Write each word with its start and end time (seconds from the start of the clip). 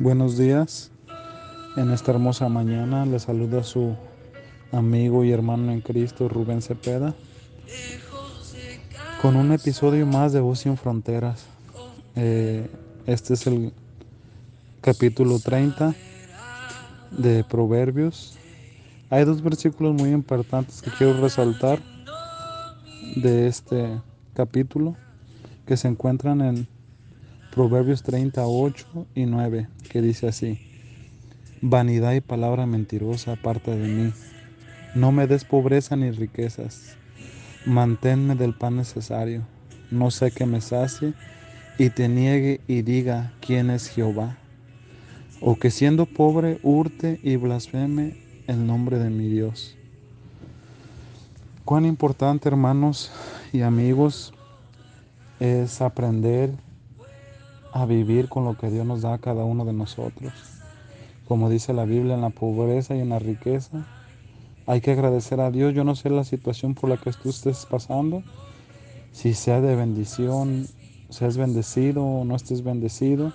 Buenos 0.00 0.38
días. 0.38 0.92
En 1.76 1.90
esta 1.90 2.12
hermosa 2.12 2.48
mañana 2.48 3.04
le 3.04 3.18
saluda 3.18 3.64
su 3.64 3.96
amigo 4.70 5.24
y 5.24 5.32
hermano 5.32 5.72
en 5.72 5.80
Cristo 5.80 6.28
Rubén 6.28 6.62
Cepeda 6.62 7.16
con 9.20 9.34
un 9.34 9.50
episodio 9.50 10.06
más 10.06 10.32
de 10.32 10.38
Voz 10.38 10.60
sin 10.60 10.76
Fronteras. 10.76 11.46
Eh, 12.14 12.70
este 13.06 13.34
es 13.34 13.48
el 13.48 13.72
capítulo 14.82 15.40
30 15.40 15.96
de 17.10 17.42
Proverbios. 17.42 18.38
Hay 19.10 19.24
dos 19.24 19.42
versículos 19.42 19.94
muy 19.94 20.10
importantes 20.10 20.80
que 20.80 20.92
quiero 20.92 21.20
resaltar 21.20 21.82
de 23.16 23.48
este 23.48 24.00
capítulo 24.32 24.94
que 25.66 25.76
se 25.76 25.88
encuentran 25.88 26.40
en 26.40 26.68
Proverbios 27.58 28.04
38 28.04 29.08
y 29.16 29.26
9, 29.26 29.66
que 29.90 30.00
dice 30.00 30.28
así, 30.28 30.60
Vanidad 31.60 32.12
y 32.12 32.20
palabra 32.20 32.66
mentirosa 32.66 33.32
aparte 33.32 33.74
de 33.74 33.88
mí, 33.88 34.12
no 34.94 35.10
me 35.10 35.26
des 35.26 35.44
pobreza 35.44 35.96
ni 35.96 36.12
riquezas, 36.12 36.96
manténme 37.66 38.36
del 38.36 38.54
pan 38.54 38.76
necesario, 38.76 39.42
no 39.90 40.12
sé 40.12 40.30
que 40.30 40.46
me 40.46 40.60
sacie 40.60 41.14
y 41.78 41.90
te 41.90 42.08
niegue 42.08 42.60
y 42.68 42.82
diga 42.82 43.32
quién 43.40 43.70
es 43.70 43.88
Jehová, 43.88 44.36
o 45.40 45.56
que 45.56 45.72
siendo 45.72 46.06
pobre 46.06 46.60
hurte 46.62 47.18
y 47.24 47.34
blasfeme 47.34 48.18
el 48.46 48.68
nombre 48.68 49.00
de 49.00 49.10
mi 49.10 49.28
Dios. 49.28 49.76
Cuán 51.64 51.86
importante, 51.86 52.48
hermanos 52.48 53.10
y 53.52 53.62
amigos, 53.62 54.32
es 55.40 55.80
aprender 55.80 56.52
a 57.72 57.86
vivir 57.86 58.28
con 58.28 58.44
lo 58.44 58.56
que 58.56 58.70
Dios 58.70 58.86
nos 58.86 59.02
da 59.02 59.14
a 59.14 59.18
cada 59.18 59.44
uno 59.44 59.64
de 59.64 59.72
nosotros. 59.72 60.32
Como 61.26 61.50
dice 61.50 61.72
la 61.72 61.84
Biblia, 61.84 62.14
en 62.14 62.22
la 62.22 62.30
pobreza 62.30 62.96
y 62.96 63.00
en 63.00 63.10
la 63.10 63.18
riqueza, 63.18 63.86
hay 64.66 64.80
que 64.80 64.92
agradecer 64.92 65.40
a 65.40 65.50
Dios. 65.50 65.74
Yo 65.74 65.84
no 65.84 65.94
sé 65.94 66.10
la 66.10 66.24
situación 66.24 66.74
por 66.74 66.90
la 66.90 66.96
que 66.96 67.12
tú 67.12 67.30
estés 67.30 67.66
pasando, 67.66 68.22
si 69.12 69.34
sea 69.34 69.60
de 69.60 69.76
bendición, 69.76 70.66
seas 71.10 71.36
bendecido 71.36 72.04
o 72.04 72.24
no 72.24 72.36
estés 72.36 72.62
bendecido, 72.62 73.32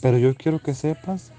pero 0.00 0.18
yo 0.18 0.34
quiero 0.34 0.60
que 0.60 0.74
sepas 0.74 1.32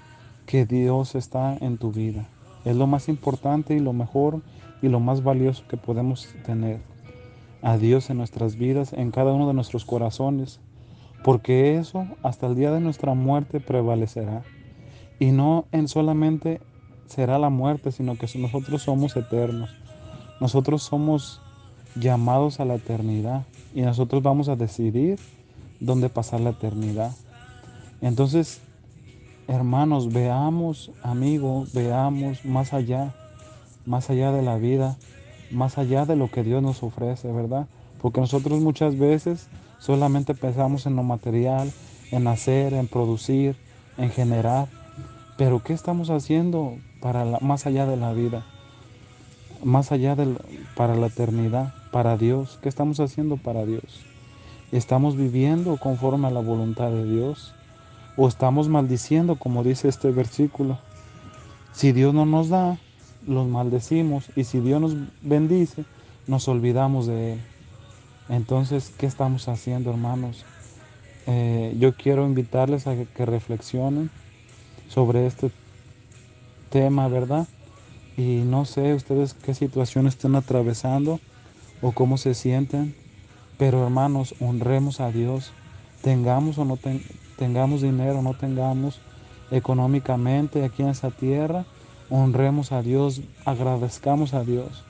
que 0.46 0.66
Dios 0.66 1.14
está 1.14 1.56
en 1.56 1.78
tu 1.78 1.92
vida. 1.92 2.28
Es 2.64 2.76
lo 2.76 2.86
más 2.86 3.08
importante 3.08 3.74
y 3.74 3.80
lo 3.80 3.92
mejor 3.92 4.42
y 4.82 4.88
lo 4.88 5.00
más 5.00 5.22
valioso 5.22 5.64
que 5.68 5.76
podemos 5.76 6.28
tener. 6.44 6.80
A 7.62 7.78
Dios 7.78 8.10
en 8.10 8.18
nuestras 8.18 8.56
vidas, 8.56 8.92
en 8.92 9.10
cada 9.10 9.32
uno 9.32 9.46
de 9.46 9.54
nuestros 9.54 9.84
corazones 9.84 10.60
porque 11.24 11.76
eso 11.76 12.06
hasta 12.22 12.46
el 12.46 12.54
día 12.54 12.72
de 12.72 12.80
nuestra 12.80 13.14
muerte 13.14 13.60
prevalecerá. 13.60 14.42
Y 15.18 15.30
no 15.30 15.66
en 15.72 15.88
solamente 15.88 16.60
será 17.06 17.38
la 17.38 17.50
muerte, 17.50 17.92
sino 17.92 18.16
que 18.16 18.26
nosotros 18.38 18.82
somos 18.82 19.16
eternos. 19.16 19.70
Nosotros 20.40 20.82
somos 20.82 21.40
llamados 21.94 22.58
a 22.58 22.64
la 22.64 22.74
eternidad 22.74 23.44
y 23.74 23.82
nosotros 23.82 24.22
vamos 24.22 24.48
a 24.48 24.56
decidir 24.56 25.18
dónde 25.78 26.08
pasar 26.08 26.40
la 26.40 26.50
eternidad. 26.50 27.12
Entonces, 28.00 28.60
hermanos, 29.46 30.12
veamos, 30.12 30.90
amigos, 31.02 31.72
veamos 31.72 32.44
más 32.44 32.72
allá, 32.72 33.14
más 33.86 34.10
allá 34.10 34.32
de 34.32 34.42
la 34.42 34.56
vida, 34.56 34.96
más 35.50 35.78
allá 35.78 36.06
de 36.06 36.16
lo 36.16 36.30
que 36.30 36.42
Dios 36.42 36.62
nos 36.62 36.82
ofrece, 36.82 37.30
¿verdad? 37.30 37.66
Porque 38.00 38.20
nosotros 38.20 38.60
muchas 38.60 38.98
veces 38.98 39.48
Solamente 39.82 40.34
pensamos 40.34 40.86
en 40.86 40.94
lo 40.94 41.02
material, 41.02 41.72
en 42.12 42.28
hacer, 42.28 42.72
en 42.72 42.86
producir, 42.86 43.56
en 43.98 44.10
generar. 44.10 44.68
Pero 45.36 45.60
¿qué 45.64 45.72
estamos 45.72 46.08
haciendo 46.08 46.76
para 47.00 47.24
más 47.40 47.66
allá 47.66 47.84
de 47.84 47.96
la 47.96 48.12
vida? 48.12 48.46
Más 49.64 49.90
allá 49.90 50.16
para 50.76 50.94
la 50.94 51.08
eternidad, 51.08 51.74
para 51.90 52.16
Dios. 52.16 52.60
¿Qué 52.62 52.68
estamos 52.68 53.00
haciendo 53.00 53.38
para 53.38 53.66
Dios? 53.66 53.82
¿Estamos 54.70 55.16
viviendo 55.16 55.76
conforme 55.78 56.28
a 56.28 56.30
la 56.30 56.40
voluntad 56.40 56.92
de 56.92 57.04
Dios? 57.04 57.52
¿O 58.16 58.28
estamos 58.28 58.68
maldiciendo, 58.68 59.34
como 59.34 59.64
dice 59.64 59.88
este 59.88 60.12
versículo? 60.12 60.78
Si 61.72 61.90
Dios 61.90 62.14
no 62.14 62.24
nos 62.24 62.50
da, 62.50 62.78
los 63.26 63.48
maldecimos. 63.48 64.26
Y 64.36 64.44
si 64.44 64.60
Dios 64.60 64.80
nos 64.80 64.94
bendice, 65.22 65.84
nos 66.28 66.46
olvidamos 66.46 67.08
de 67.08 67.32
Él. 67.32 67.51
Entonces, 68.32 68.90
¿qué 68.96 69.04
estamos 69.04 69.46
haciendo, 69.46 69.90
hermanos? 69.90 70.46
Eh, 71.26 71.76
yo 71.78 71.94
quiero 71.94 72.24
invitarles 72.24 72.86
a 72.86 72.94
que, 72.96 73.26
reflexionen 73.26 74.10
sobre 74.88 75.26
este 75.26 75.50
tema, 76.70 77.08
¿verdad? 77.08 77.46
Y 78.16 78.40
no 78.46 78.64
sé 78.64 78.94
ustedes 78.94 79.34
qué 79.34 79.52
situación 79.52 80.06
estén 80.06 80.34
atravesando 80.34 81.20
o 81.82 81.92
cómo 81.92 82.16
se 82.16 82.32
sienten, 82.32 82.94
pero 83.58 83.84
hermanos, 83.84 84.34
honremos 84.40 85.00
a 85.00 85.10
Dios, 85.10 85.52
tengamos 86.00 86.56
o 86.56 86.64
no 86.64 86.78
tengamos 87.36 87.82
dinero, 87.82 88.20
o 88.20 88.22
no 88.22 88.32
tengamos 88.32 88.98
económicamente 89.50 90.64
aquí 90.64 90.80
en 90.80 90.88
esa 90.88 91.10
tierra, 91.10 91.66
honremos 92.08 92.72
a 92.72 92.80
Dios, 92.80 93.20
agradezcamos 93.44 94.32
a 94.32 94.42
Dios, 94.42 94.84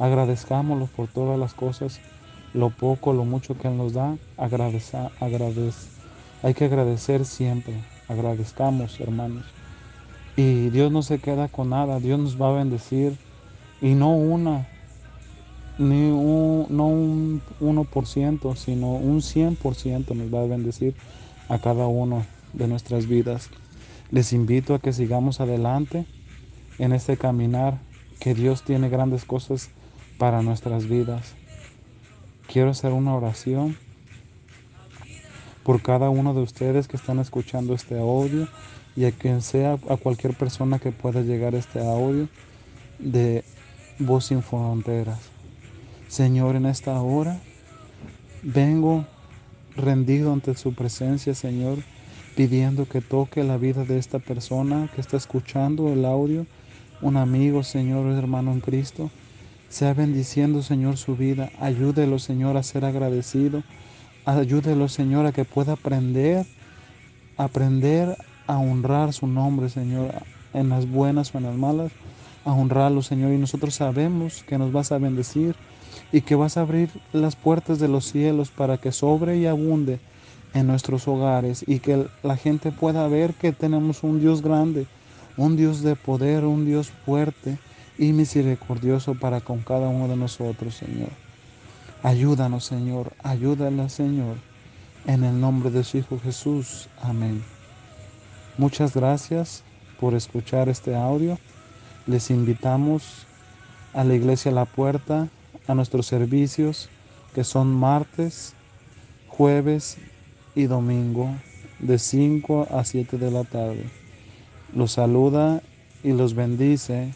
agradezcámoslo 0.00 0.86
por 0.86 1.06
todas 1.06 1.38
las 1.38 1.54
cosas 1.54 2.00
lo 2.54 2.70
poco, 2.70 3.12
lo 3.12 3.24
mucho 3.24 3.56
que 3.56 3.68
Él 3.68 3.76
nos 3.76 3.92
da, 3.92 4.16
agradecer, 4.36 5.10
hay 6.42 6.54
que 6.54 6.64
agradecer 6.64 7.24
siempre, 7.24 7.74
agradezcamos 8.08 8.98
hermanos. 9.00 9.44
Y 10.36 10.70
Dios 10.70 10.90
no 10.90 11.02
se 11.02 11.18
queda 11.18 11.48
con 11.48 11.70
nada, 11.70 12.00
Dios 12.00 12.18
nos 12.18 12.40
va 12.40 12.48
a 12.48 12.58
bendecir 12.58 13.16
y 13.80 13.94
no 13.94 14.14
una, 14.14 14.68
ni 15.78 16.10
un, 16.10 16.66
no 16.70 16.86
un 16.86 17.42
1%, 17.60 18.56
sino 18.56 18.92
un 18.92 19.20
100% 19.20 20.14
nos 20.14 20.34
va 20.34 20.42
a 20.42 20.46
bendecir 20.46 20.94
a 21.48 21.58
cada 21.58 21.86
uno 21.86 22.24
de 22.52 22.68
nuestras 22.68 23.06
vidas. 23.06 23.50
Les 24.10 24.32
invito 24.32 24.74
a 24.74 24.80
que 24.80 24.92
sigamos 24.92 25.40
adelante 25.40 26.06
en 26.78 26.92
este 26.92 27.16
caminar, 27.16 27.80
que 28.18 28.34
Dios 28.34 28.62
tiene 28.62 28.88
grandes 28.88 29.24
cosas 29.24 29.70
para 30.18 30.42
nuestras 30.42 30.86
vidas. 30.86 31.34
Quiero 32.52 32.70
hacer 32.70 32.90
una 32.90 33.14
oración 33.14 33.76
por 35.62 35.80
cada 35.82 36.10
uno 36.10 36.34
de 36.34 36.40
ustedes 36.40 36.88
que 36.88 36.96
están 36.96 37.20
escuchando 37.20 37.74
este 37.74 37.96
audio 37.96 38.48
y 38.96 39.04
a 39.04 39.12
quien 39.12 39.40
sea, 39.40 39.78
a 39.88 39.96
cualquier 39.96 40.34
persona 40.34 40.80
que 40.80 40.90
pueda 40.90 41.20
llegar 41.20 41.54
este 41.54 41.78
audio 41.78 42.28
de 42.98 43.44
Voz 44.00 44.24
sin 44.26 44.42
Fronteras. 44.42 45.20
Señor, 46.08 46.56
en 46.56 46.66
esta 46.66 47.00
hora 47.00 47.40
vengo 48.42 49.06
rendido 49.76 50.32
ante 50.32 50.56
su 50.56 50.74
presencia, 50.74 51.34
Señor, 51.34 51.78
pidiendo 52.34 52.88
que 52.88 53.00
toque 53.00 53.44
la 53.44 53.58
vida 53.58 53.84
de 53.84 53.96
esta 53.96 54.18
persona 54.18 54.90
que 54.92 55.00
está 55.00 55.16
escuchando 55.16 55.92
el 55.92 56.04
audio, 56.04 56.48
un 57.00 57.16
amigo, 57.16 57.62
Señor, 57.62 58.10
hermano 58.10 58.50
en 58.50 58.58
Cristo 58.58 59.08
sea 59.70 59.94
bendiciendo, 59.94 60.62
Señor, 60.62 60.96
su 60.98 61.16
vida. 61.16 61.50
Ayúdelo, 61.60 62.18
Señor, 62.18 62.56
a 62.56 62.62
ser 62.62 62.84
agradecido. 62.84 63.62
Ayúdelo, 64.26 64.88
Señor, 64.88 65.26
a 65.26 65.32
que 65.32 65.44
pueda 65.44 65.72
aprender, 65.74 66.44
aprender 67.36 68.16
a 68.48 68.58
honrar 68.58 69.12
su 69.12 69.28
nombre, 69.28 69.68
Señor, 69.68 70.12
en 70.52 70.68
las 70.68 70.90
buenas 70.90 71.32
o 71.34 71.38
en 71.38 71.44
las 71.44 71.54
malas, 71.54 71.92
a 72.44 72.52
honrarlo, 72.52 73.00
Señor. 73.00 73.32
Y 73.32 73.38
nosotros 73.38 73.76
sabemos 73.76 74.42
que 74.42 74.58
nos 74.58 74.72
vas 74.72 74.90
a 74.90 74.98
bendecir 74.98 75.54
y 76.10 76.22
que 76.22 76.34
vas 76.34 76.56
a 76.56 76.62
abrir 76.62 76.90
las 77.12 77.36
puertas 77.36 77.78
de 77.78 77.88
los 77.88 78.06
cielos 78.06 78.50
para 78.50 78.76
que 78.78 78.90
sobre 78.90 79.38
y 79.38 79.46
abunde 79.46 80.00
en 80.52 80.66
nuestros 80.66 81.06
hogares 81.06 81.64
y 81.64 81.78
que 81.78 82.08
la 82.24 82.36
gente 82.36 82.72
pueda 82.72 83.06
ver 83.06 83.34
que 83.34 83.52
tenemos 83.52 84.02
un 84.02 84.18
Dios 84.18 84.42
grande, 84.42 84.88
un 85.36 85.56
Dios 85.56 85.82
de 85.82 85.94
poder, 85.94 86.44
un 86.44 86.66
Dios 86.66 86.90
fuerte 87.06 87.56
y 88.00 88.14
misericordioso 88.14 89.14
para 89.14 89.42
con 89.42 89.58
cada 89.58 89.88
uno 89.88 90.08
de 90.08 90.16
nosotros, 90.16 90.74
Señor. 90.74 91.10
Ayúdanos, 92.02 92.64
Señor, 92.64 93.12
ayúdala, 93.22 93.90
Señor, 93.90 94.36
en 95.06 95.22
el 95.22 95.38
nombre 95.38 95.70
de 95.70 95.84
su 95.84 95.98
Hijo 95.98 96.18
Jesús. 96.18 96.88
Amén. 97.02 97.44
Muchas 98.56 98.94
gracias 98.94 99.62
por 100.00 100.14
escuchar 100.14 100.70
este 100.70 100.96
audio. 100.96 101.38
Les 102.06 102.30
invitamos 102.30 103.26
a 103.92 104.02
la 104.02 104.14
iglesia 104.14 104.50
La 104.50 104.64
Puerta, 104.64 105.28
a 105.68 105.74
nuestros 105.74 106.06
servicios, 106.06 106.88
que 107.34 107.44
son 107.44 107.70
martes, 107.70 108.54
jueves 109.28 109.98
y 110.54 110.64
domingo, 110.64 111.28
de 111.80 111.98
5 111.98 112.68
a 112.70 112.82
7 112.82 113.18
de 113.18 113.30
la 113.30 113.44
tarde. 113.44 113.84
Los 114.74 114.92
saluda 114.92 115.60
y 116.02 116.12
los 116.12 116.32
bendice 116.32 117.12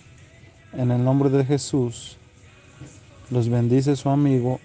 en 0.77 0.91
el 0.91 1.05
nombre 1.05 1.31
de 1.31 1.45
Jesús, 1.45 2.17
los 3.31 3.49
bendice 3.49 3.97
su 3.97 4.09
amigo 4.11 4.61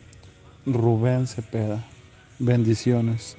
Rubén 0.65 1.27
Cepeda. 1.27 1.85
Bendiciones. 2.39 3.37